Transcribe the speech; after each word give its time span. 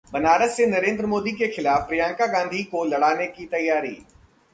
बनारस 0.13 0.55
से 0.57 0.65
नरेंद्र 0.65 1.05
मोदी 1.05 1.31
के 1.31 1.47
खिलाफ 1.47 1.87
प्रियंका 1.87 2.25
गांधी 2.27 2.63
को 2.63 2.83
लड़ाने 2.85 3.27
की 3.27 3.45
तैयारी! 3.45 3.97